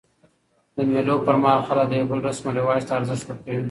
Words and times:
د 0.75 0.77
مېلو 0.91 1.15
پر 1.25 1.35
مهال 1.43 1.61
خلک 1.67 1.87
د 1.89 1.93
یو 1.99 2.09
بل 2.11 2.19
رسم 2.27 2.45
و 2.47 2.55
رواج 2.59 2.81
ته 2.87 2.93
ارزښت 2.99 3.23
ورکوي. 3.27 3.59